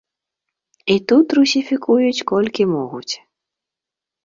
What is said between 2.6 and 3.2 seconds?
могуць.